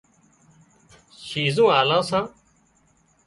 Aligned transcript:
شِيزون 1.27 1.69
آلان 1.79 2.01
سان 2.09 2.25